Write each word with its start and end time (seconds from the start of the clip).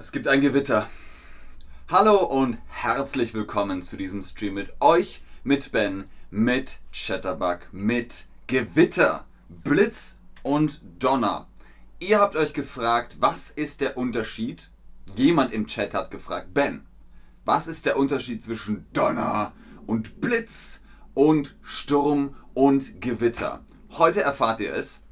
Es 0.00 0.12
gibt 0.12 0.28
ein 0.28 0.40
Gewitter. 0.40 0.88
Hallo 1.90 2.24
und 2.24 2.56
herzlich 2.68 3.34
willkommen 3.34 3.82
zu 3.82 3.98
diesem 3.98 4.22
Stream 4.22 4.54
mit 4.54 4.72
euch, 4.80 5.20
mit 5.44 5.72
Ben, 5.72 6.04
mit 6.30 6.78
Chatterbug, 6.90 7.70
mit 7.70 8.24
Gewitter, 8.46 9.26
Blitz 9.50 10.16
und 10.42 10.80
Donner. 10.98 11.48
Ihr 11.98 12.18
habt 12.18 12.34
euch 12.34 12.54
gefragt, 12.54 13.18
was 13.20 13.50
ist 13.50 13.82
der 13.82 13.98
Unterschied? 13.98 14.70
Jemand 15.16 15.52
im 15.52 15.66
Chat 15.66 15.92
hat 15.92 16.10
gefragt, 16.10 16.54
Ben, 16.54 16.86
was 17.44 17.66
ist 17.66 17.84
der 17.84 17.98
Unterschied 17.98 18.42
zwischen 18.42 18.86
Donner 18.94 19.52
und 19.86 20.22
Blitz 20.22 20.82
und 21.12 21.56
Sturm 21.62 22.34
und 22.54 23.02
Gewitter? 23.02 23.62
Heute 23.98 24.22
erfahrt 24.22 24.60
ihr 24.60 24.72
es. 24.72 25.02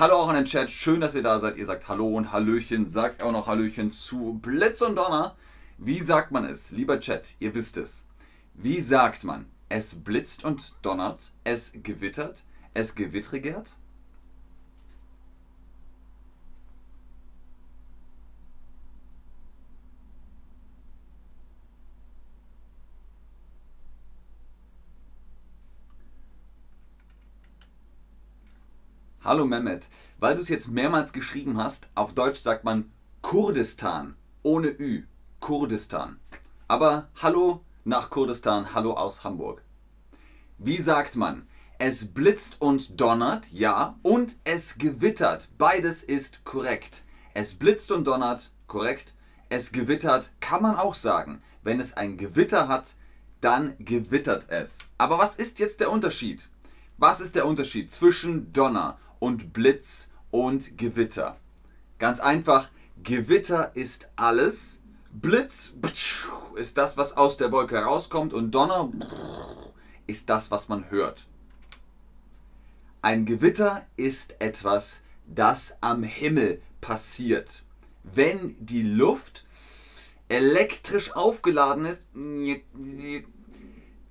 Hallo 0.00 0.14
auch 0.14 0.28
an 0.28 0.36
den 0.36 0.44
Chat, 0.44 0.70
schön, 0.70 1.00
dass 1.00 1.16
ihr 1.16 1.24
da 1.24 1.40
seid. 1.40 1.56
Ihr 1.56 1.66
sagt 1.66 1.88
Hallo 1.88 2.06
und 2.06 2.30
Hallöchen, 2.30 2.86
sagt 2.86 3.20
auch 3.20 3.32
noch 3.32 3.48
Hallöchen 3.48 3.90
zu 3.90 4.38
Blitz 4.40 4.80
und 4.80 4.94
Donner. 4.94 5.34
Wie 5.76 5.98
sagt 5.98 6.30
man 6.30 6.44
es? 6.44 6.70
Lieber 6.70 7.00
Chat, 7.00 7.34
ihr 7.40 7.52
wisst 7.56 7.76
es. 7.76 8.06
Wie 8.54 8.80
sagt 8.80 9.24
man? 9.24 9.46
Es 9.68 9.96
blitzt 9.96 10.44
und 10.44 10.76
donnert, 10.82 11.32
es 11.42 11.72
gewittert, 11.82 12.44
es 12.74 12.94
gewittrigert? 12.94 13.74
Hallo 29.28 29.44
Mehmet, 29.44 29.88
weil 30.18 30.36
du 30.36 30.40
es 30.40 30.48
jetzt 30.48 30.70
mehrmals 30.70 31.12
geschrieben 31.12 31.58
hast, 31.58 31.86
auf 31.94 32.14
Deutsch 32.14 32.38
sagt 32.38 32.64
man 32.64 32.90
Kurdistan, 33.20 34.16
ohne 34.42 34.68
Ü, 34.68 35.02
Kurdistan. 35.38 36.18
Aber 36.66 37.10
hallo 37.20 37.62
nach 37.84 38.08
Kurdistan, 38.08 38.72
hallo 38.72 38.94
aus 38.94 39.24
Hamburg. 39.24 39.62
Wie 40.56 40.80
sagt 40.80 41.14
man? 41.16 41.46
Es 41.76 42.06
blitzt 42.06 42.62
und 42.62 42.98
donnert, 43.02 43.52
ja, 43.52 43.98
und 44.00 44.36
es 44.44 44.78
gewittert. 44.78 45.50
Beides 45.58 46.04
ist 46.04 46.46
korrekt. 46.46 47.04
Es 47.34 47.54
blitzt 47.54 47.92
und 47.92 48.06
donnert, 48.06 48.50
korrekt. 48.66 49.14
Es 49.50 49.72
gewittert, 49.72 50.30
kann 50.40 50.62
man 50.62 50.74
auch 50.74 50.94
sagen. 50.94 51.42
Wenn 51.62 51.80
es 51.80 51.98
ein 51.98 52.16
Gewitter 52.16 52.66
hat, 52.66 52.94
dann 53.42 53.74
gewittert 53.78 54.46
es. 54.48 54.88
Aber 54.96 55.18
was 55.18 55.36
ist 55.36 55.58
jetzt 55.58 55.80
der 55.80 55.92
Unterschied? 55.92 56.48
Was 56.96 57.20
ist 57.20 57.36
der 57.36 57.46
Unterschied 57.46 57.92
zwischen 57.92 58.54
Donner 58.54 58.98
und 59.18 59.52
Blitz 59.52 60.10
und 60.30 60.78
Gewitter. 60.78 61.36
Ganz 61.98 62.20
einfach, 62.20 62.70
Gewitter 63.02 63.74
ist 63.74 64.10
alles, 64.16 64.82
Blitz 65.12 65.74
ist 66.56 66.78
das, 66.78 66.96
was 66.96 67.16
aus 67.16 67.36
der 67.36 67.50
Wolke 67.52 67.78
rauskommt 67.78 68.32
und 68.32 68.50
Donner 68.52 68.90
ist 70.06 70.28
das, 70.30 70.50
was 70.50 70.68
man 70.68 70.90
hört. 70.90 71.26
Ein 73.02 73.26
Gewitter 73.26 73.86
ist 73.96 74.40
etwas, 74.40 75.04
das 75.26 75.78
am 75.80 76.02
Himmel 76.02 76.60
passiert. 76.80 77.62
Wenn 78.02 78.56
die 78.58 78.82
Luft 78.82 79.44
elektrisch 80.28 81.14
aufgeladen 81.14 81.84
ist, 81.84 82.02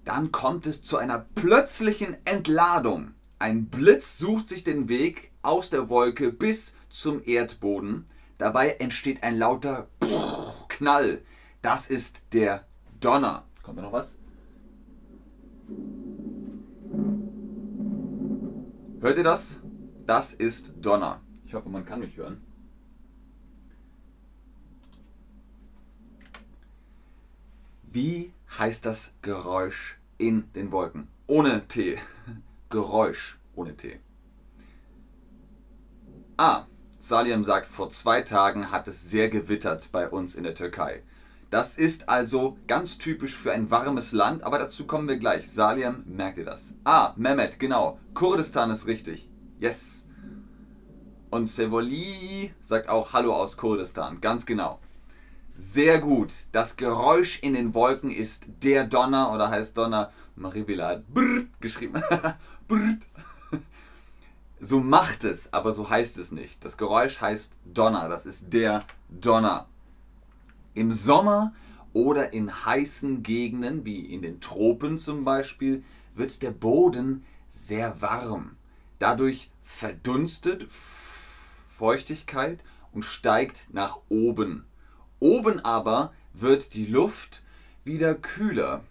dann 0.03 0.31
kommt 0.31 0.65
es 0.67 0.83
zu 0.83 0.97
einer 0.97 1.25
plötzlichen 1.35 2.17
Entladung. 2.25 3.13
Ein 3.39 3.67
Blitz 3.67 4.17
sucht 4.17 4.49
sich 4.49 4.63
den 4.63 4.89
Weg 4.89 5.31
aus 5.43 5.69
der 5.69 5.89
Wolke 5.89 6.31
bis 6.31 6.75
zum 6.89 7.21
Erdboden. 7.23 8.05
Dabei 8.39 8.69
entsteht 8.71 9.21
ein 9.21 9.37
lauter 9.37 9.87
Knall. 10.69 11.21
Das 11.61 11.87
ist 11.87 12.33
der 12.33 12.65
Donner. 12.99 13.45
Kommt 13.61 13.77
da 13.77 13.83
noch 13.83 13.93
was? 13.93 14.17
Hört 19.01 19.17
ihr 19.17 19.23
das? 19.23 19.59
Das 20.07 20.33
ist 20.33 20.73
Donner. 20.81 21.21
Ich 21.45 21.53
hoffe, 21.53 21.69
man 21.69 21.85
kann 21.85 21.99
mich 21.99 22.17
hören. 22.17 22.41
Wie 27.83 28.33
heißt 28.57 28.85
das 28.85 29.13
Geräusch 29.21 29.99
in 30.17 30.51
den 30.53 30.71
Wolken? 30.71 31.07
Ohne 31.27 31.67
T. 31.67 31.99
Geräusch 32.69 33.39
ohne 33.55 33.75
T. 33.75 33.99
Ah, 36.37 36.65
Salim 36.99 37.43
sagt, 37.43 37.67
vor 37.67 37.89
zwei 37.89 38.21
Tagen 38.21 38.71
hat 38.71 38.87
es 38.87 39.09
sehr 39.09 39.29
gewittert 39.29 39.89
bei 39.91 40.09
uns 40.09 40.35
in 40.35 40.43
der 40.43 40.55
Türkei. 40.55 41.03
Das 41.49 41.77
ist 41.77 42.09
also 42.09 42.57
ganz 42.67 42.97
typisch 42.97 43.35
für 43.35 43.53
ein 43.53 43.71
warmes 43.71 44.11
Land, 44.11 44.43
aber 44.43 44.59
dazu 44.59 44.85
kommen 44.85 45.07
wir 45.07 45.17
gleich. 45.17 45.49
Salim, 45.49 46.03
merkt 46.05 46.37
ihr 46.37 46.45
das? 46.45 46.73
Ah, 46.83 47.13
Mehmet, 47.15 47.59
genau. 47.59 47.99
Kurdistan 48.13 48.69
ist 48.69 48.87
richtig. 48.87 49.29
Yes. 49.59 50.07
Und 51.29 51.45
Sevoli 51.45 52.53
sagt 52.61 52.89
auch 52.89 53.13
Hallo 53.13 53.33
aus 53.33 53.55
Kurdistan. 53.57 54.19
Ganz 54.19 54.45
genau. 54.45 54.79
Sehr 55.55 55.99
gut. 55.99 56.33
Das 56.51 56.75
Geräusch 56.75 57.39
in 57.41 57.53
den 57.53 57.73
Wolken 57.73 58.11
ist 58.11 58.45
der 58.63 58.85
Donner 58.85 59.31
oder 59.33 59.49
heißt 59.49 59.77
Donner. 59.77 60.11
Maribila 60.37 60.89
hat 60.89 61.07
brrrt 61.13 61.47
geschrieben. 61.59 62.01
brrrt. 62.67 62.99
So 64.59 64.79
macht 64.79 65.23
es, 65.23 65.53
aber 65.53 65.71
so 65.71 65.89
heißt 65.89 66.17
es 66.17 66.31
nicht. 66.31 66.63
Das 66.63 66.77
Geräusch 66.77 67.21
heißt 67.21 67.53
Donner. 67.65 68.09
Das 68.09 68.25
ist 68.25 68.53
der 68.53 68.83
Donner. 69.09 69.67
Im 70.73 70.91
Sommer 70.91 71.53
oder 71.93 72.33
in 72.33 72.65
heißen 72.65 73.23
Gegenden, 73.23 73.85
wie 73.85 74.13
in 74.13 74.21
den 74.21 74.39
Tropen 74.39 74.97
zum 74.97 75.25
Beispiel, 75.25 75.83
wird 76.15 76.41
der 76.41 76.51
Boden 76.51 77.25
sehr 77.49 78.01
warm. 78.01 78.55
Dadurch 78.99 79.49
verdunstet 79.63 80.67
Feuchtigkeit 81.69 82.63
und 82.91 83.03
steigt 83.03 83.73
nach 83.73 83.99
oben. 84.09 84.65
Oben 85.19 85.59
aber 85.59 86.13
wird 86.33 86.73
die 86.73 86.85
Luft 86.85 87.43
wieder 87.83 88.15
kühler 88.15 88.83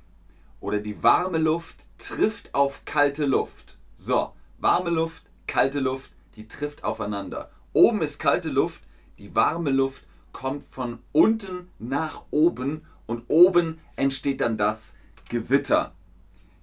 oder 0.67 0.81
die 0.81 1.01
warme 1.05 1.39
Luft 1.39 1.87
trifft 1.97 2.53
auf 2.53 2.85
kalte 2.85 3.25
Luft. 3.25 3.79
So, 3.95 4.33
warme 4.59 4.91
Luft, 4.91 5.23
kalte 5.47 5.79
Luft, 5.79 6.11
die 6.35 6.49
trifft 6.49 6.83
aufeinander. 6.83 7.53
Oben 7.73 8.03
ist 8.03 8.19
kalte 8.19 8.49
Luft, 8.49 8.83
die 9.21 9.37
warme 9.37 9.71
Luft 9.71 10.09
kommt 10.33 10.65
von 10.65 10.99
unten 11.13 11.71
nach 11.79 12.25
oben 12.33 12.85
und 13.07 13.27
oben 13.29 13.79
entsteht 13.95 14.41
dann 14.41 14.57
das 14.57 14.97
Gewitter. 15.29 15.95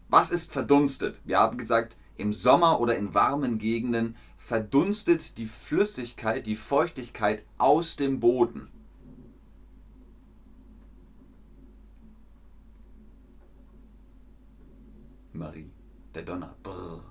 Was 0.10 0.32
ist 0.32 0.52
verdunstet? 0.52 1.22
Wir 1.24 1.40
haben 1.40 1.58
gesagt, 1.58 1.96
im 2.18 2.34
Sommer 2.34 2.82
oder 2.82 2.98
in 2.98 3.14
warmen 3.14 3.58
Gegenden 3.58 4.18
verdunstet 4.36 5.38
die 5.38 5.48
Flüssigkeit, 5.48 6.46
die 6.46 6.58
Feuchtigkeit 6.58 7.46
aus 7.58 7.96
dem 7.96 8.20
Boden. 8.20 8.70
Marie, 15.34 15.72
der 16.14 16.22
Donner. 16.22 16.54
Brrr. 16.62 17.02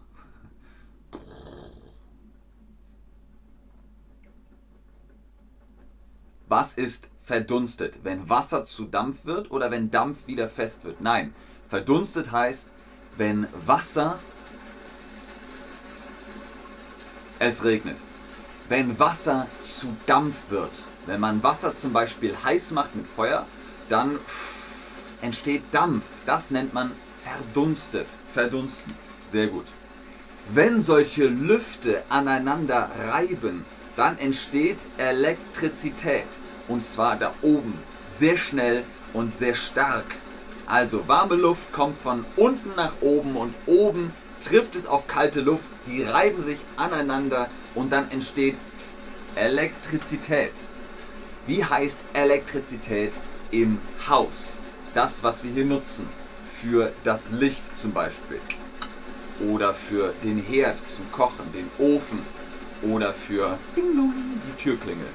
Was 6.47 6.75
ist 6.75 7.09
verdunstet? 7.21 8.05
Wenn 8.05 8.29
Wasser 8.29 8.65
zu 8.65 8.85
Dampf 8.85 9.25
wird 9.25 9.51
oder 9.51 9.71
wenn 9.71 9.91
Dampf 9.91 10.27
wieder 10.27 10.49
fest 10.49 10.85
wird? 10.85 11.01
Nein, 11.01 11.35
verdunstet 11.69 12.31
heißt, 12.31 12.71
wenn 13.17 13.49
Wasser... 13.67 14.21
Es 17.39 17.65
regnet. 17.65 18.01
Wenn 18.69 19.01
Wasser 19.01 19.49
zu 19.61 19.97
Dampf 20.07 20.51
wird, 20.51 20.87
wenn 21.07 21.19
man 21.19 21.43
Wasser 21.43 21.75
zum 21.75 21.93
Beispiel 21.93 22.37
heiß 22.37 22.71
macht 22.71 22.95
mit 22.95 23.09
Feuer, 23.09 23.47
dann 23.89 24.21
entsteht 25.23 25.65
Dampf. 25.73 26.05
Das 26.25 26.53
nennt 26.53 26.73
man 26.73 26.93
verdunstet. 27.23 28.07
Verdunsten. 28.33 28.95
Sehr 29.23 29.47
gut. 29.47 29.67
Wenn 30.53 30.83
solche 30.83 31.27
Lüfte 31.27 32.03
aneinander 32.09 32.91
reiben, 33.09 33.65
dann 33.97 34.19
entsteht 34.19 34.87
Elektrizität. 34.99 36.27
Und 36.69 36.83
zwar 36.83 37.17
da 37.17 37.35
oben. 37.43 37.79
Sehr 38.07 38.37
schnell 38.37 38.85
und 39.13 39.33
sehr 39.33 39.55
stark. 39.55 40.07
Also 40.67 41.07
warme 41.09 41.37
Luft 41.37 41.73
kommt 41.73 42.01
von 42.01 42.25
unten 42.37 42.75
nach 42.77 42.95
oben 43.01 43.37
und 43.37 43.55
oben 43.67 44.13
trifft 44.41 44.75
es 44.75 44.87
auf 44.87 45.07
kalte 45.07 45.41
Luft. 45.41 45.69
Die 45.87 46.03
reiben 46.03 46.41
sich 46.41 46.59
aneinander 46.77 47.49
und 47.75 47.93
dann 47.93 48.11
entsteht 48.11 48.57
Elektrizität. 49.35 50.53
Wie 51.47 51.65
heißt 51.65 52.01
Elektrizität 52.13 53.21
im 53.51 53.79
Haus? 54.09 54.57
Das, 54.95 55.23
was 55.23 55.43
wir 55.43 55.51
hier 55.53 55.65
nutzen 55.65 56.09
für 56.61 56.93
das 57.03 57.31
Licht 57.31 57.77
zum 57.77 57.93
Beispiel 57.93 58.41
oder 59.51 59.75
für 59.75 60.15
den 60.23 60.39
Herd 60.39 60.79
zum 60.89 61.11
Kochen, 61.11 61.53
den 61.53 61.71
Ofen 61.79 62.21
oder 62.83 63.13
für 63.13 63.59
die 63.77 64.63
Türklingel. 64.63 65.09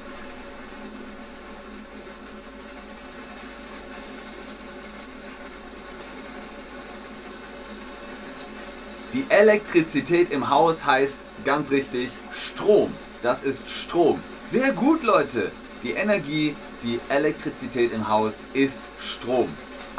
Die 9.14 9.26
Elektrizität 9.30 10.32
im 10.32 10.50
Haus 10.50 10.86
heißt 10.86 11.22
ganz 11.46 11.72
richtig 11.72 12.10
Strom. 12.32 12.94
Das 13.22 13.42
ist 13.42 13.70
Strom. 13.70 14.22
Sehr 14.38 14.74
gut, 14.74 15.04
Leute. 15.04 15.52
Die 15.82 15.92
Energie, 15.92 16.56
die 16.84 17.00
Elektrizität 17.10 17.94
im 17.94 18.10
Haus 18.10 18.46
ist 18.54 18.86
Strom. 19.00 19.50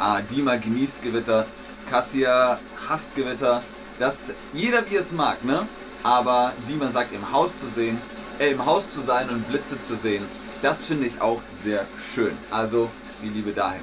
Ah, 0.01 0.21
Dima 0.21 0.55
genießt 0.55 1.01
Gewitter, 1.01 1.45
Cassia 1.89 2.57
hasst 2.87 3.13
Gewitter. 3.15 3.61
Das 3.99 4.31
jeder 4.53 4.89
wie 4.89 4.95
es 4.95 5.11
mag, 5.11 5.43
ne? 5.43 5.67
Aber 6.03 6.53
Dima 6.69 6.89
sagt 6.89 7.11
im 7.11 7.33
Haus 7.33 7.57
zu 7.57 7.67
sehen, 7.67 8.01
äh, 8.39 8.51
im 8.51 8.65
Haus 8.65 8.89
zu 8.89 9.01
sein 9.01 9.29
und 9.29 9.45
Blitze 9.49 9.81
zu 9.81 9.97
sehen, 9.97 10.23
das 10.61 10.85
finde 10.85 11.05
ich 11.05 11.19
auch 11.19 11.41
sehr 11.51 11.85
schön. 11.99 12.31
Also 12.49 12.89
viel 13.19 13.33
Liebe 13.33 13.51
dahin. 13.51 13.81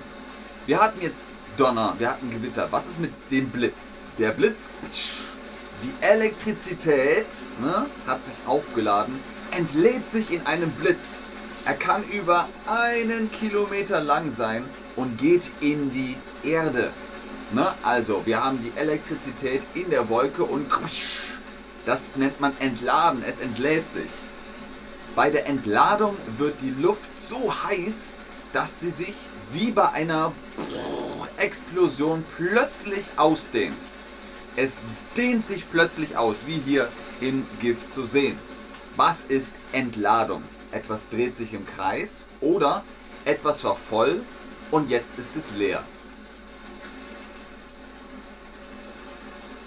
Wir 0.64 0.80
hatten 0.80 1.02
jetzt 1.02 1.34
Donner, 1.58 1.94
wir 1.98 2.08
hatten 2.08 2.30
Gewitter. 2.30 2.68
Was 2.70 2.86
ist 2.86 2.98
mit 2.98 3.12
dem 3.30 3.50
Blitz? 3.50 4.00
Der 4.18 4.30
Blitz, 4.30 4.70
die 5.82 5.92
Elektrizität 6.00 7.26
ne, 7.60 7.84
hat 8.06 8.24
sich 8.24 8.36
aufgeladen, 8.46 9.20
entlädt 9.50 10.08
sich 10.08 10.32
in 10.32 10.46
einem 10.46 10.70
Blitz. 10.70 11.24
Er 11.66 11.74
kann 11.74 12.04
über 12.04 12.48
einen 12.66 13.30
Kilometer 13.30 14.00
lang 14.00 14.30
sein 14.30 14.64
und 14.96 15.18
geht 15.18 15.50
in 15.60 15.92
die 15.92 16.16
Erde. 16.42 16.92
Ne? 17.52 17.74
Also, 17.82 18.22
wir 18.24 18.42
haben 18.42 18.60
die 18.62 18.72
Elektrizität 18.78 19.62
in 19.74 19.90
der 19.90 20.08
Wolke 20.08 20.42
und 20.44 20.66
das 21.84 22.16
nennt 22.16 22.40
man 22.40 22.56
entladen. 22.58 23.22
Es 23.22 23.38
entlädt 23.38 23.88
sich. 23.88 24.10
Bei 25.14 25.30
der 25.30 25.46
Entladung 25.46 26.16
wird 26.36 26.60
die 26.60 26.74
Luft 26.82 27.16
so 27.16 27.54
heiß, 27.64 28.16
dass 28.52 28.80
sie 28.80 28.90
sich 28.90 29.14
wie 29.52 29.70
bei 29.70 29.90
einer 29.90 30.32
Explosion 31.36 32.24
plötzlich 32.36 33.04
ausdehnt. 33.16 33.86
Es 34.56 34.82
dehnt 35.16 35.44
sich 35.44 35.70
plötzlich 35.70 36.16
aus, 36.16 36.46
wie 36.46 36.58
hier 36.58 36.88
im 37.20 37.46
Gift 37.60 37.92
zu 37.92 38.04
sehen. 38.04 38.38
Was 38.96 39.26
ist 39.26 39.56
Entladung? 39.72 40.42
Etwas 40.72 41.08
dreht 41.08 41.36
sich 41.36 41.52
im 41.52 41.66
Kreis 41.66 42.28
oder 42.40 42.82
etwas 43.24 43.64
war 43.64 43.76
voll 43.76 44.22
und 44.70 44.90
jetzt 44.90 45.18
ist 45.18 45.36
es 45.36 45.54
leer. 45.54 45.82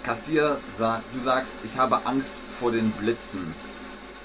Kassier, 0.02 0.60
du 0.76 1.20
sagst, 1.20 1.58
ich 1.64 1.78
habe 1.78 2.06
Angst 2.06 2.34
vor 2.48 2.72
den 2.72 2.90
Blitzen. 2.92 3.54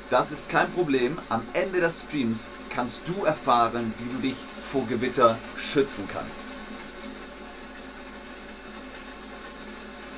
Das 0.10 0.32
ist 0.32 0.50
kein 0.50 0.72
Problem. 0.72 1.20
Am 1.30 1.42
Ende 1.54 1.82
des 1.82 2.02
Streams 2.02 2.52
kannst 2.70 3.08
du 3.08 3.26
erfahren, 3.26 3.94
wie 3.98 4.14
du 4.14 4.20
dich 4.20 4.38
vor 4.56 4.86
Gewitter 4.88 5.38
schützen 5.58 6.08
kannst. 6.12 6.46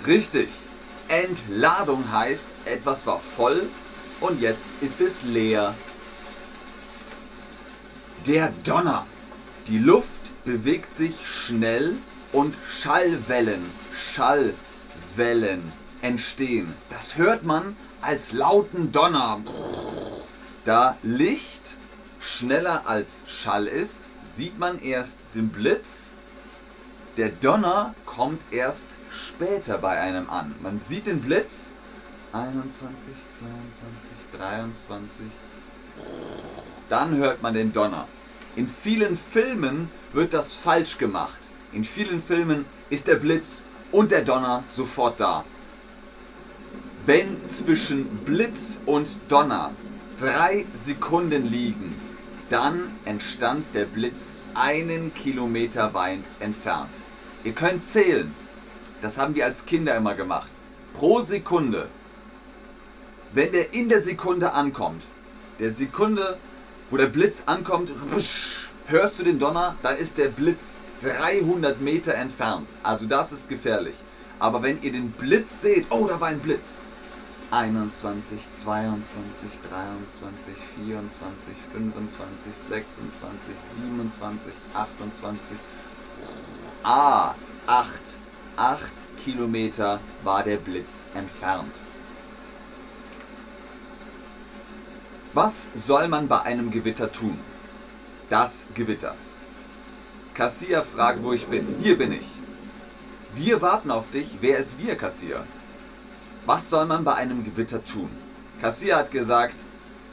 Richtig. 0.05 0.49
Entladung 1.07 2.11
heißt, 2.11 2.51
etwas 2.65 3.07
war 3.07 3.19
voll 3.19 3.69
und 4.19 4.41
jetzt 4.41 4.69
ist 4.81 5.01
es 5.01 5.23
leer. 5.23 5.73
Der 8.25 8.53
Donner. 8.63 9.05
Die 9.67 9.79
Luft 9.79 10.16
bewegt 10.47 10.93
sich 10.93 11.13
schnell 11.27 11.97
und 12.31 12.55
Schallwellen, 12.67 13.69
Schallwellen 13.93 15.73
entstehen. 16.01 16.73
Das 16.89 17.17
hört 17.17 17.43
man 17.43 17.75
als 18.01 18.31
lauten 18.31 18.93
Donner. 18.93 19.41
Da 20.63 20.97
Licht 21.03 21.77
schneller 22.21 22.87
als 22.87 23.25
Schall 23.27 23.67
ist, 23.67 24.05
sieht 24.23 24.57
man 24.57 24.79
erst 24.79 25.19
den 25.35 25.49
Blitz. 25.49 26.13
Der 27.17 27.29
Donner 27.29 27.93
kommt 28.05 28.41
erst 28.49 28.91
später 29.09 29.77
bei 29.79 29.99
einem 29.99 30.29
an. 30.29 30.55
Man 30.61 30.79
sieht 30.79 31.07
den 31.07 31.19
Blitz. 31.19 31.73
21, 32.31 33.13
22, 33.27 34.11
23. 34.31 35.25
Dann 36.87 37.17
hört 37.17 37.41
man 37.41 37.53
den 37.53 37.73
Donner. 37.73 38.07
In 38.57 38.67
vielen 38.67 39.15
Filmen 39.15 39.91
wird 40.13 40.33
das 40.33 40.55
falsch 40.55 40.97
gemacht. 40.97 41.51
In 41.73 41.83
vielen 41.83 42.19
Filmen 42.19 42.65
ist 42.89 43.07
der 43.07 43.17
Blitz 43.17 43.63
und 43.91 44.09
der 44.09 44.23
Donner 44.23 44.63
sofort 44.73 45.19
da. 45.19 45.45
Wenn 47.05 47.47
zwischen 47.47 48.07
Blitz 48.25 48.81
und 48.87 49.19
Donner 49.27 49.73
drei 50.19 50.65
Sekunden 50.73 51.45
liegen, 51.45 52.01
dann 52.49 52.95
entstand 53.05 53.75
der 53.75 53.85
Blitz 53.85 54.37
einen 54.55 55.13
Kilometer 55.13 55.93
weit 55.93 56.23
entfernt. 56.39 57.03
Ihr 57.43 57.53
könnt 57.53 57.83
zählen. 57.83 58.33
Das 59.01 59.19
haben 59.19 59.35
wir 59.35 59.45
als 59.45 59.67
Kinder 59.67 59.95
immer 59.95 60.15
gemacht. 60.15 60.49
Pro 60.95 61.21
Sekunde. 61.21 61.89
Wenn 63.33 63.51
der 63.51 63.71
in 63.75 63.87
der 63.87 64.01
Sekunde 64.01 64.53
ankommt, 64.53 65.03
der 65.59 65.69
Sekunde, 65.69 66.39
wo 66.89 66.97
der 66.97 67.07
Blitz 67.07 67.43
ankommt, 67.45 67.91
hörst 68.87 69.19
du 69.19 69.23
den 69.23 69.39
Donner, 69.39 69.75
dann 69.81 69.97
ist 69.97 70.17
der 70.17 70.29
Blitz 70.29 70.75
300 71.01 71.81
Meter 71.81 72.13
entfernt. 72.15 72.69
Also 72.83 73.05
das 73.05 73.31
ist 73.31 73.49
gefährlich. 73.49 73.95
Aber 74.39 74.61
wenn 74.63 74.81
ihr 74.81 74.91
den 74.91 75.11
Blitz 75.11 75.61
seht, 75.61 75.87
oh, 75.89 76.07
da 76.07 76.19
war 76.19 76.29
ein 76.29 76.39
Blitz, 76.39 76.81
21, 77.51 78.49
22, 78.49 79.49
23, 79.69 80.53
24, 80.75 81.53
25, 81.73 82.51
26, 82.69 83.53
27, 83.85 84.53
28. 84.73 85.57
Ah, 86.83 87.35
8. 87.65 88.17
8 88.57 88.81
Kilometer 89.23 89.99
war 90.23 90.43
der 90.43 90.57
Blitz 90.57 91.07
entfernt. 91.13 91.83
Was 95.37 95.69
soll 95.75 96.07
man 96.07 96.27
bei 96.27 96.41
einem 96.41 96.71
Gewitter 96.71 97.11
tun? 97.11 97.37
Das 98.27 98.69
Gewitter. 98.73 99.13
Kassier 100.33 100.81
fragt, 100.81 101.21
wo 101.21 101.31
ich 101.31 101.45
bin. 101.45 101.75
Hier 101.79 101.95
bin 101.95 102.11
ich. 102.11 102.27
Wir 103.35 103.61
warten 103.61 103.91
auf 103.91 104.09
dich. 104.09 104.39
Wer 104.41 104.57
ist 104.57 104.79
wir, 104.79 104.95
Kassier? 104.95 105.45
Was 106.47 106.71
soll 106.71 106.87
man 106.87 107.03
bei 107.03 107.13
einem 107.13 107.43
Gewitter 107.43 107.83
tun? 107.83 108.09
Kassier 108.59 108.95
hat 108.95 109.11
gesagt, 109.11 109.63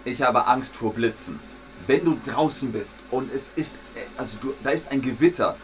ich 0.04 0.20
habe 0.20 0.46
Angst 0.46 0.76
vor 0.76 0.92
Blitzen. 0.92 1.40
Wenn 1.86 2.04
du 2.04 2.18
draußen 2.22 2.70
bist 2.70 3.00
und 3.10 3.32
es 3.32 3.50
ist, 3.56 3.76
äh, 3.94 4.00
also 4.18 4.36
du, 4.42 4.52
da 4.62 4.72
ist 4.72 4.92
ein 4.92 5.00
Gewitter, 5.00 5.56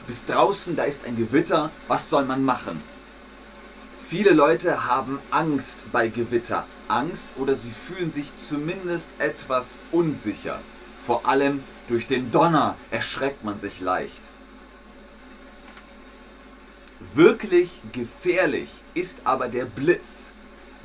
du 0.00 0.06
bist 0.06 0.28
draußen, 0.28 0.74
da 0.74 0.82
ist 0.82 1.06
ein 1.06 1.14
Gewitter, 1.14 1.70
was 1.86 2.10
soll 2.10 2.24
man 2.24 2.44
machen? 2.44 2.82
Viele 4.08 4.30
Leute 4.30 4.86
haben 4.86 5.18
Angst 5.32 5.90
bei 5.90 6.06
Gewitter. 6.06 6.64
Angst 6.86 7.30
oder 7.38 7.56
sie 7.56 7.72
fühlen 7.72 8.12
sich 8.12 8.36
zumindest 8.36 9.10
etwas 9.18 9.80
unsicher. 9.90 10.60
Vor 10.96 11.26
allem 11.26 11.64
durch 11.88 12.06
den 12.06 12.30
Donner 12.30 12.76
erschreckt 12.92 13.42
man 13.42 13.58
sich 13.58 13.80
leicht. 13.80 14.20
Wirklich 17.14 17.82
gefährlich 17.90 18.70
ist 18.94 19.22
aber 19.24 19.48
der 19.48 19.64
Blitz. 19.64 20.34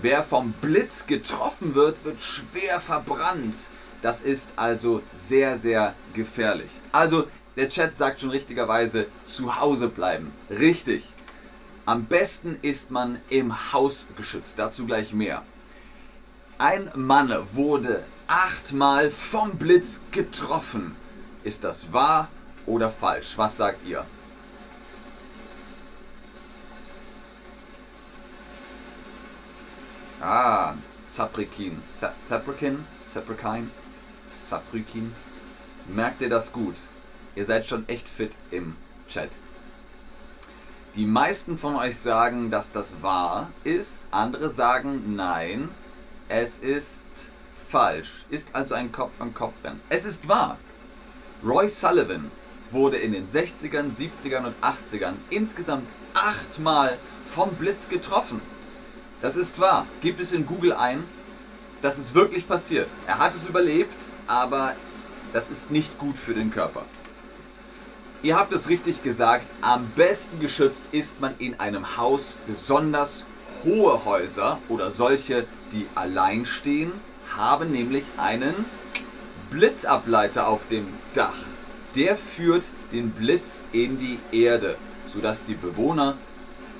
Wer 0.02 0.24
vom 0.24 0.54
Blitz 0.54 1.06
getroffen 1.06 1.76
wird, 1.76 2.04
wird 2.04 2.24
schwer 2.24 2.80
verbrannt. 2.80 3.56
Das 4.02 4.24
ist 4.24 4.54
also 4.56 5.04
sehr, 5.14 5.60
sehr 5.60 5.94
gefährlich. 6.14 6.72
Also, 6.92 7.28
der 7.56 7.70
Chat 7.70 7.96
sagt 7.96 8.20
schon 8.20 8.32
richtigerweise, 8.32 9.06
zu 9.26 9.60
Hause 9.60 9.90
bleiben. 9.90 10.34
Richtig. 10.50 11.06
Am 11.86 12.06
besten 12.06 12.60
ist 12.62 12.92
man 12.92 13.22
im 13.30 13.74
Haus 13.74 14.10
geschützt. 14.16 14.60
Dazu 14.60 14.86
gleich 14.86 15.14
mehr. 15.14 15.44
Ein 16.58 16.92
Mann 16.96 17.34
wurde 17.54 18.06
achtmal 18.28 19.10
vom 19.10 19.58
Blitz 19.58 20.02
getroffen. 20.12 20.96
Ist 21.44 21.64
das 21.64 21.92
wahr 21.92 22.28
oder 22.68 22.92
falsch? 22.92 23.34
Was 23.36 23.58
sagt 23.58 23.86
ihr? 23.86 24.06
Ah, 30.22 30.76
Saprikin. 31.02 31.82
Saprikin? 31.88 32.86
Saprikin? 33.06 33.72
Saprikin? 34.38 35.16
Merkt 35.88 36.22
ihr 36.22 36.30
das 36.30 36.54
gut? 36.54 36.76
Ihr 37.34 37.46
seid 37.46 37.66
schon 37.66 37.90
echt 37.90 38.08
fit 38.08 38.34
im 38.52 38.76
Chat. 39.08 39.32
Die 40.96 41.06
meisten 41.06 41.58
von 41.58 41.78
euch 41.78 41.98
sagen, 41.98 42.50
dass 42.50 42.74
das 42.74 43.02
wahr 43.02 43.50
ist. 43.64 44.08
Andere 44.12 44.50
sagen, 44.50 45.16
nein, 45.16 45.70
es 46.28 46.60
ist 46.60 47.32
falsch. 47.70 48.26
Ist 48.30 48.54
also 48.54 48.76
ein 48.76 48.92
Kopf-an-Kopf-Rennen. 48.92 49.80
Es 49.88 50.04
ist 50.04 50.28
wahr. 50.28 50.58
Roy 51.46 51.70
Sullivan 51.70 52.30
wurde 52.72 52.98
in 52.98 53.14
den 53.14 53.30
60ern, 53.30 53.96
70ern 53.96 54.48
und 54.48 54.56
80ern 54.62 55.14
insgesamt 55.30 55.88
achtmal 56.14 56.98
vom 57.24 57.54
Blitz 57.54 57.88
getroffen. 57.88 58.42
Das 59.22 59.38
ist 59.38 59.62
wahr. 59.62 59.88
Gibt 60.02 60.20
es 60.20 60.34
in 60.34 60.46
Google 60.46 60.74
ein. 60.74 61.06
Das 61.80 62.00
ist 62.00 62.16
wirklich 62.16 62.50
passiert. 62.50 62.90
Er 63.08 63.18
hat 63.18 63.34
es 63.34 63.48
überlebt, 63.48 64.12
aber 64.28 64.76
das 65.32 65.50
ist 65.50 65.72
nicht 65.72 65.98
gut 65.98 66.18
für 66.18 66.34
den 66.34 66.52
Körper. 66.52 66.86
Ihr 68.24 68.38
habt 68.38 68.54
es 68.54 68.70
richtig 68.70 69.02
gesagt, 69.02 69.50
am 69.62 69.90
besten 69.96 70.40
geschützt 70.40 70.90
ist 70.92 71.22
man 71.22 71.34
in 71.40 71.60
einem 71.60 71.98
Haus 71.98 72.38
besonders 72.46 73.26
hohe 73.64 74.06
Häuser 74.06 74.60
oder 74.70 74.92
solche, 74.92 75.48
die 75.72 75.88
allein 75.96 76.46
stehen, 76.46 76.92
haben 77.36 77.72
nämlich 77.72 78.04
einen 78.18 78.66
Blitzableiter 79.50 80.48
auf 80.48 80.68
dem 80.68 80.88
Dach. 81.14 81.38
Der 81.96 82.16
führt 82.16 82.66
den 82.92 83.10
Blitz 83.10 83.64
in 83.72 83.98
die 83.98 84.20
Erde, 84.32 84.78
sodass 85.08 85.44
die 85.44 85.56
Bewohner 85.56 86.16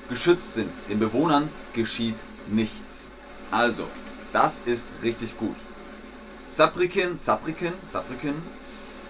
geschützt 0.08 0.54
sind. 0.54 0.70
Den 0.88 1.00
Bewohnern 1.00 1.50
geschieht 1.72 2.16
nichts. 2.46 3.10
Also, 3.50 3.88
das 4.32 4.60
ist 4.60 4.86
richtig 5.02 5.36
gut. 5.38 5.56
Sabrikin, 6.50 7.16
Sabrikin, 7.16 7.72
Sabrikin, 7.88 8.42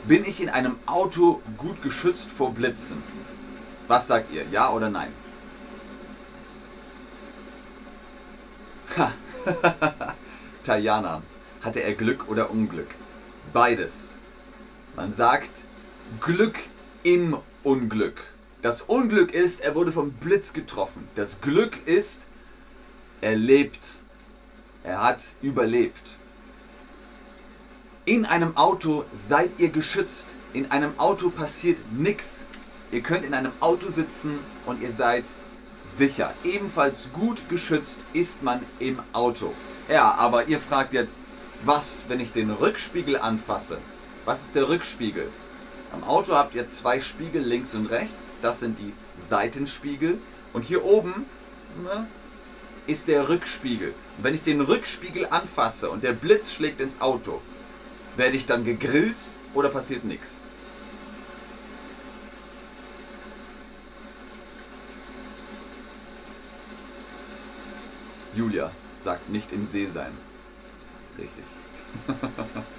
bin 0.07 0.25
ich 0.25 0.41
in 0.41 0.49
einem 0.49 0.77
Auto 0.87 1.43
gut 1.59 1.83
geschützt 1.83 2.31
vor 2.31 2.53
Blitzen? 2.53 3.03
Was 3.89 4.07
sagt 4.07 4.33
ihr, 4.33 4.47
ja 4.51 4.71
oder 4.71 4.91
nein? 4.91 5.13
Tajana, 10.63 11.23
hatte 11.63 11.83
er 11.83 11.95
Glück 11.95 12.29
oder 12.29 12.51
Unglück? 12.51 12.95
Beides. 13.53 14.17
Man 14.97 15.11
sagt 15.11 15.51
Glück 16.21 16.59
im 17.03 17.37
Unglück. 17.63 18.21
Das 18.61 18.83
Unglück 18.83 19.33
ist, 19.33 19.61
er 19.61 19.75
wurde 19.75 19.93
vom 19.93 20.13
Blitz 20.13 20.53
getroffen. 20.53 21.09
Das 21.15 21.41
Glück 21.41 21.87
ist, 21.87 22.23
er 23.21 23.35
lebt. 23.35 23.99
Er 24.85 25.03
hat 25.03 25.23
überlebt. 25.43 26.17
In 28.05 28.27
einem 28.27 28.57
Auto 28.57 29.05
seid 29.13 29.61
ihr 29.61 29.69
geschützt. 29.69 30.35
In 30.53 30.73
einem 30.73 30.99
Auto 30.99 31.31
passiert 31.31 31.79
nichts. 31.93 32.49
Ihr 32.91 33.01
könnt 33.01 33.25
in 33.25 33.33
einem 33.33 33.53
Auto 33.61 33.91
sitzen 33.91 34.41
und 34.67 34.83
ihr 34.83 34.91
seid 34.91 35.27
sicher. 35.85 36.35
Ebenfalls 36.43 37.13
gut 37.13 37.49
geschützt 37.49 38.01
ist 38.13 38.43
man 38.43 38.67
im 38.81 39.01
Auto. 39.13 39.55
Ja, 39.89 40.17
aber 40.17 40.49
ihr 40.49 40.59
fragt 40.59 40.95
jetzt, 40.95 41.21
was, 41.65 42.07
wenn 42.09 42.19
ich 42.19 42.33
den 42.33 42.51
Rückspiegel 42.51 43.19
anfasse? 43.19 43.79
Was 44.25 44.43
ist 44.43 44.57
der 44.57 44.69
Rückspiegel? 44.69 45.31
Am 45.93 46.03
Auto 46.03 46.35
habt 46.35 46.57
ihr 46.57 46.67
zwei 46.67 47.01
Spiegel 47.01 47.45
links 47.45 47.73
und 47.77 47.87
rechts. 47.87 48.37
Das 48.43 48.59
sind 48.59 48.81
die 48.81 48.95
Seitenspiegel. 49.29 50.19
Und 50.53 50.65
hier 50.65 50.85
oben 50.85 51.27
ne, 51.85 52.09
ist 52.89 53.07
der 53.07 53.29
Rückspiegel. 53.29 53.95
Und 54.17 54.25
wenn 54.25 54.35
ich 54.35 54.43
den 54.43 54.61
Rückspiegel 54.61 55.29
anfasse 55.31 55.89
und 55.89 56.03
der 56.03 56.15
Blitz 56.15 56.53
schlägt 56.53 56.81
ins 56.81 57.01
Auto, 57.01 57.41
werde 58.17 58.37
ich 58.37 58.47
dann 58.47 58.65
gegrillt 58.65 59.17
oder 59.55 59.69
passiert 59.69 60.05
nichts? 60.05 60.41
Julia 68.35 68.71
sagt 68.99 69.29
nicht 69.29 69.53
im 69.53 69.65
See 69.65 69.87
sein. 69.87 70.17
Richtig. 71.19 71.45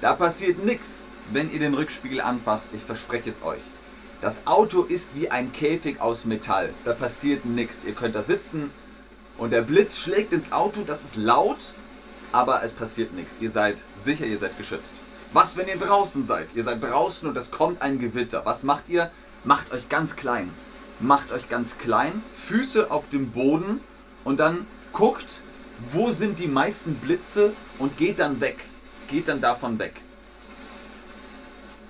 Da 0.00 0.14
passiert 0.14 0.62
nichts, 0.62 1.08
wenn 1.32 1.50
ihr 1.50 1.58
den 1.58 1.72
Rückspiegel 1.72 2.20
anfasst. 2.20 2.70
Ich 2.74 2.82
verspreche 2.82 3.30
es 3.30 3.42
euch. 3.42 3.62
Das 4.20 4.46
Auto 4.46 4.82
ist 4.82 5.16
wie 5.16 5.30
ein 5.30 5.52
Käfig 5.52 6.00
aus 6.00 6.26
Metall. 6.26 6.74
Da 6.84 6.92
passiert 6.92 7.44
nichts. 7.46 7.84
Ihr 7.84 7.94
könnt 7.94 8.14
da 8.14 8.22
sitzen 8.22 8.70
und 9.38 9.50
der 9.50 9.62
Blitz 9.62 9.98
schlägt 9.98 10.32
ins 10.32 10.52
Auto. 10.52 10.82
Das 10.82 11.02
ist 11.02 11.16
laut, 11.16 11.74
aber 12.36 12.62
es 12.62 12.72
passiert 12.72 13.14
nichts. 13.14 13.40
Ihr 13.40 13.50
seid 13.50 13.82
sicher, 13.94 14.26
ihr 14.26 14.38
seid 14.38 14.58
geschützt. 14.58 14.96
Was, 15.32 15.56
wenn 15.56 15.68
ihr 15.68 15.78
draußen 15.78 16.24
seid? 16.26 16.48
Ihr 16.54 16.64
seid 16.64 16.82
draußen 16.82 17.28
und 17.28 17.36
es 17.36 17.50
kommt 17.50 17.80
ein 17.80 17.98
Gewitter. 17.98 18.42
Was 18.44 18.62
macht 18.62 18.88
ihr? 18.88 19.10
Macht 19.44 19.72
euch 19.72 19.88
ganz 19.88 20.16
klein. 20.16 20.52
Macht 21.00 21.32
euch 21.32 21.48
ganz 21.48 21.78
klein, 21.78 22.22
Füße 22.30 22.90
auf 22.90 23.08
dem 23.10 23.30
Boden 23.30 23.80
und 24.24 24.40
dann 24.40 24.66
guckt, 24.92 25.42
wo 25.78 26.10
sind 26.12 26.38
die 26.38 26.46
meisten 26.46 26.94
Blitze 26.94 27.52
und 27.78 27.98
geht 27.98 28.18
dann 28.18 28.40
weg 28.40 28.64
geht 29.06 29.28
dann 29.28 29.40
davon 29.40 29.78
weg. 29.78 30.00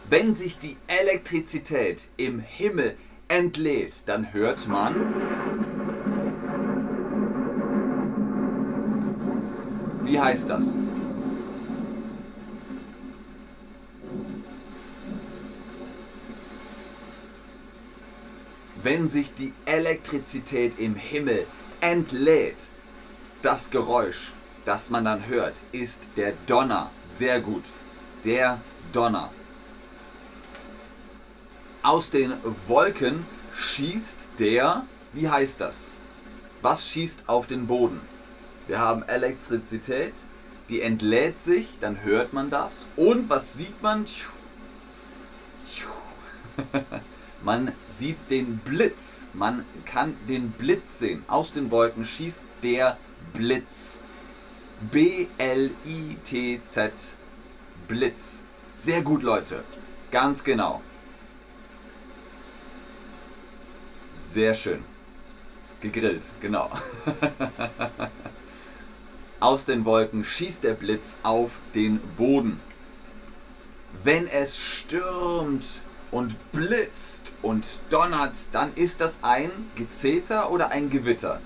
Wenn 0.09 0.35
sich 0.35 0.59
die 0.59 0.77
Elektrizität 0.87 2.09
im 2.17 2.39
Himmel 2.39 2.97
entlädt, 3.29 3.95
dann 4.07 4.33
hört 4.33 4.69
man 4.69 5.36
Wie 10.07 10.19
heißt 10.19 10.49
das? 10.49 10.79
Wenn 18.83 19.09
sich 19.09 19.35
die 19.35 19.53
Elektrizität 19.67 20.79
im 20.79 20.95
Himmel 20.95 21.47
entlädt, 21.81 22.71
das 23.43 23.71
Geräusch 23.71 24.33
das 24.67 24.91
man 24.91 25.05
dann 25.05 25.27
hört, 25.27 25.59
ist 25.71 26.03
der 26.17 26.33
Donner. 26.47 26.91
Sehr 27.05 27.41
gut. 27.41 27.63
Der 28.25 28.61
Donner. 28.93 29.31
Aus 31.83 32.11
den 32.11 32.35
Wolken 32.67 33.25
schießt 33.57 34.31
der, 34.41 34.85
wie 35.13 35.29
heißt 35.29 35.61
das? 35.61 35.93
Was 36.63 36.89
schießt 36.89 37.29
auf 37.29 37.47
den 37.47 37.69
Boden? 37.69 38.01
Wir 38.67 38.81
haben 38.81 39.03
Elektrizität, 39.05 40.15
die 40.69 40.81
entlädt 40.81 41.39
sich, 41.39 41.79
dann 41.81 42.03
hört 42.03 42.33
man 42.33 42.51
das. 42.51 42.89
Und 42.97 43.31
was 43.31 43.55
sieht 43.55 43.81
man? 43.83 44.05
Man 47.43 47.73
sieht 47.89 48.31
den 48.31 48.59
Blitz. 48.59 49.25
Man 49.33 49.65
kann 49.85 50.17
den 50.29 50.51
Blitz 50.51 50.99
sehen. 50.99 51.25
Aus 51.29 51.53
den 51.53 51.71
Wolken 51.71 52.05
schießt 52.05 52.45
der 52.63 52.97
Blitz. 53.35 54.03
B-L-I-T-Z. 54.91 55.73
Blitz. 57.87 58.43
Sehr 58.73 59.03
gut, 59.03 59.23
Leute. 59.23 59.63
Ganz 60.11 60.43
genau. 60.43 60.83
Sehr 64.13 64.55
schön. 64.55 64.83
Gegrillt, 65.81 66.25
genau. 66.41 66.71
Aus 69.39 69.67
den 69.67 69.85
Wolken 69.85 70.25
schießt 70.25 70.65
der 70.65 70.75
Blitz 70.75 71.19
auf 71.23 71.59
den 71.75 72.01
Boden. 72.17 72.61
Wenn 74.03 74.29
es 74.29 74.57
stürmt 74.59 75.65
und 76.11 76.53
blitzt 76.53 77.33
und 77.43 77.67
donnert, 77.91 78.35
dann 78.53 78.73
ist 78.75 79.01
das 79.01 79.21
ein 79.23 79.51
Gezeter 79.75 80.51
oder 80.51 80.71
ein 80.71 80.89
Gewitter. 80.89 81.41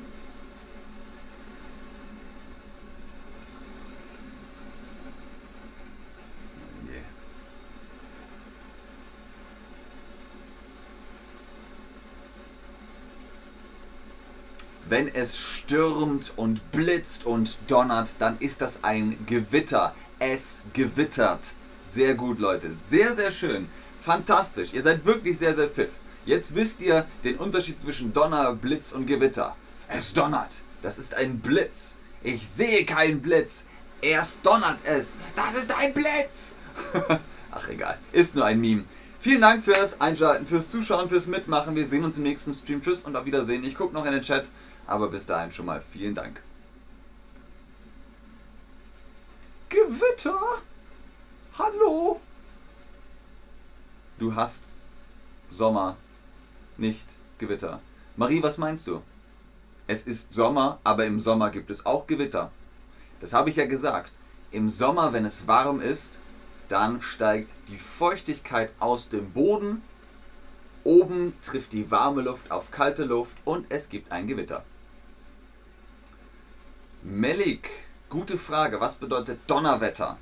Wenn 14.90 15.06
es 15.06 15.38
stürmt 15.38 16.32
und 16.34 16.72
blitzt 16.72 17.24
und 17.24 17.60
donnert, 17.68 18.16
dann 18.18 18.36
ist 18.40 18.60
das 18.60 18.82
ein 18.82 19.24
Gewitter. 19.24 19.94
Es 20.18 20.64
gewittert. 20.72 21.54
Sehr 21.80 22.14
gut, 22.14 22.40
Leute. 22.40 22.74
Sehr, 22.74 23.14
sehr 23.14 23.30
schön. 23.30 23.68
Fantastisch. 24.00 24.74
Ihr 24.74 24.82
seid 24.82 25.04
wirklich 25.04 25.38
sehr, 25.38 25.54
sehr 25.54 25.68
fit. 25.68 26.00
Jetzt 26.26 26.56
wisst 26.56 26.80
ihr 26.80 27.06
den 27.22 27.36
Unterschied 27.36 27.80
zwischen 27.80 28.12
Donner, 28.12 28.52
Blitz 28.52 28.90
und 28.90 29.06
Gewitter. 29.06 29.54
Es 29.86 30.12
donnert. 30.12 30.56
Das 30.82 30.98
ist 30.98 31.14
ein 31.14 31.38
Blitz. 31.38 31.96
Ich 32.24 32.48
sehe 32.48 32.84
keinen 32.84 33.22
Blitz. 33.22 33.66
Erst 34.00 34.44
donnert 34.44 34.80
es. 34.82 35.16
Das 35.36 35.54
ist 35.54 35.72
ein 35.72 35.94
Blitz. 35.94 36.56
Ach 37.52 37.68
egal. 37.68 37.96
Ist 38.10 38.34
nur 38.34 38.44
ein 38.44 38.60
Meme. 38.60 38.82
Vielen 39.20 39.42
Dank 39.42 39.62
fürs 39.62 40.00
Einschalten, 40.00 40.46
fürs 40.46 40.70
Zuschauen, 40.70 41.10
fürs 41.10 41.26
Mitmachen. 41.26 41.76
Wir 41.76 41.86
sehen 41.86 42.04
uns 42.04 42.16
im 42.16 42.24
nächsten 42.24 42.54
Stream. 42.54 42.80
Tschüss 42.80 43.04
und 43.04 43.14
auf 43.14 43.26
Wiedersehen. 43.26 43.62
Ich 43.64 43.76
gucke 43.76 43.94
noch 43.94 44.06
in 44.06 44.12
den 44.12 44.22
Chat. 44.22 44.50
Aber 44.90 45.08
bis 45.08 45.24
dahin 45.24 45.52
schon 45.52 45.66
mal 45.66 45.80
vielen 45.80 46.16
Dank. 46.16 46.42
Gewitter? 49.68 50.36
Hallo? 51.56 52.20
Du 54.18 54.34
hast 54.34 54.64
Sommer, 55.48 55.96
nicht 56.76 57.06
Gewitter. 57.38 57.78
Marie, 58.16 58.42
was 58.42 58.58
meinst 58.58 58.88
du? 58.88 59.00
Es 59.86 60.08
ist 60.08 60.34
Sommer, 60.34 60.80
aber 60.82 61.06
im 61.06 61.20
Sommer 61.20 61.50
gibt 61.50 61.70
es 61.70 61.86
auch 61.86 62.08
Gewitter. 62.08 62.50
Das 63.20 63.32
habe 63.32 63.48
ich 63.48 63.56
ja 63.56 63.66
gesagt. 63.66 64.10
Im 64.50 64.68
Sommer, 64.68 65.12
wenn 65.12 65.24
es 65.24 65.46
warm 65.46 65.80
ist, 65.80 66.18
dann 66.66 67.00
steigt 67.00 67.54
die 67.68 67.78
Feuchtigkeit 67.78 68.72
aus 68.80 69.08
dem 69.08 69.30
Boden. 69.30 69.82
Oben 70.82 71.34
trifft 71.42 71.72
die 71.74 71.92
warme 71.92 72.22
Luft 72.22 72.50
auf 72.50 72.72
kalte 72.72 73.04
Luft 73.04 73.36
und 73.44 73.66
es 73.68 73.88
gibt 73.88 74.10
ein 74.10 74.26
Gewitter. 74.26 74.64
Melik, 77.02 77.70
gute 78.10 78.36
Frage. 78.36 78.78
Was 78.78 78.96
bedeutet 78.96 79.40
Donnerwetter? 79.46 80.18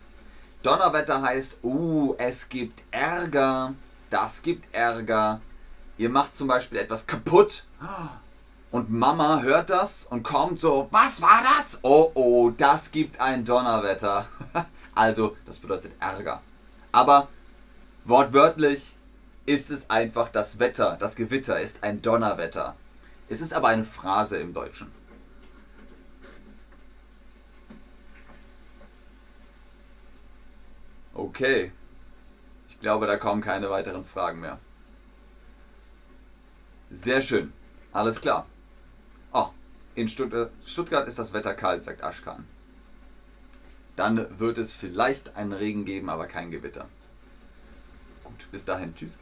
Donnerwetter 0.63 1.21
heißt, 1.21 1.59
uh, 1.65 2.15
es 2.19 2.49
gibt 2.49 2.85
Ärger. 2.93 3.75
Das 4.11 4.43
gibt 4.43 4.73
Ärger. 4.73 5.41
Ihr 5.97 6.09
macht 6.09 6.37
zum 6.37 6.47
Beispiel 6.47 6.79
etwas 6.79 7.05
kaputt. 7.05 7.65
Und 8.71 8.91
Mama 8.91 9.41
hört 9.43 9.71
das 9.71 10.05
und 10.05 10.23
kommt 10.23 10.61
so, 10.61 10.87
was 10.93 11.21
war 11.21 11.43
das? 11.43 11.81
Oh 11.83 12.13
oh, 12.15 12.51
das 12.51 12.93
gibt 12.93 13.21
ein 13.21 13.45
Donnerwetter. 13.45 14.29
also, 14.95 15.37
das 15.47 15.59
bedeutet 15.59 15.97
Ärger. 15.99 16.43
Aber 16.93 17.27
wortwörtlich 18.05 18.97
ist 19.47 19.71
es 19.71 19.91
einfach 19.91 20.29
das 20.29 20.61
Wetter, 20.61 20.97
das 21.01 21.17
Gewitter 21.17 21.59
ist 21.59 21.83
ein 21.83 22.03
Donnerwetter. 22.03 22.77
Es 23.29 23.41
ist 23.41 23.53
aber 23.53 23.69
eine 23.69 23.85
Phrase 23.85 24.37
im 24.37 24.55
Deutschen. 24.55 24.98
Okay. 31.19 31.73
Ich 32.69 32.79
glaube, 32.79 33.09
da 33.09 33.17
kommen 33.17 33.43
keine 33.43 33.71
weiteren 33.71 34.05
Fragen 34.05 34.39
mehr. 34.39 34.61
Sehr 36.91 37.23
schön. 37.23 37.53
Alles 37.93 38.21
klar. 38.21 38.47
Oh, 39.33 39.49
in 39.97 40.07
Stuttgart 40.07 41.09
ist 41.09 41.19
das 41.19 41.33
Wetter 41.33 41.55
kalt, 41.55 41.83
sagt 41.83 42.05
Aschkan. 42.05 42.47
Dann 43.97 44.39
wird 44.39 44.59
es 44.59 44.73
vielleicht 44.73 45.35
einen 45.35 45.53
Regen 45.53 45.85
geben, 45.85 46.09
aber 46.09 46.29
kein 46.29 46.53
Gewitter. 46.53 46.89
Gut, 48.23 48.49
bis 48.53 48.65
dahin. 48.65 48.95
Tschüss. 48.95 49.19